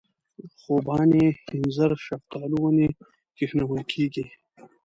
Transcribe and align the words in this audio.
خوبانۍ 0.59 1.25
اینځر 1.51 1.91
شفتالو 2.05 2.57
ونې 2.63 2.87
کښېنول 3.37 3.79
کېږي. 3.91 4.25